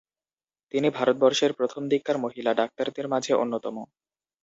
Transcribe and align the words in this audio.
তিনি 0.73 0.87
ভারতবর্ষের 0.89 1.51
প্রথম 1.53 1.81
দিককার 1.87 2.17
মহিলা 2.17 2.51
ডাক্তারদের 2.53 3.05
মাঝে 3.07 3.31
অন্যতম। 3.35 3.75